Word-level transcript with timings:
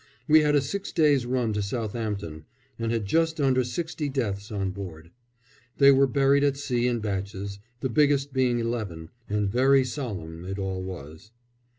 We 0.27 0.39
had 0.39 0.55
a 0.55 0.61
six 0.61 0.91
days' 0.91 1.27
run 1.27 1.53
to 1.53 1.61
Southampton, 1.61 2.45
and 2.79 2.91
had 2.91 3.05
just 3.05 3.39
under 3.39 3.63
sixty 3.63 4.09
deaths 4.09 4.51
on 4.51 4.71
board. 4.71 5.11
They 5.77 5.91
were 5.91 6.07
buried 6.07 6.43
at 6.43 6.57
sea 6.57 6.87
in 6.87 7.01
batches, 7.01 7.59
the 7.81 7.89
biggest 7.89 8.33
being 8.33 8.57
eleven 8.57 9.09
and 9.29 9.47
very 9.47 9.83
solemn 9.83 10.43
it 10.43 10.57
all 10.57 10.81
was. 10.81 11.29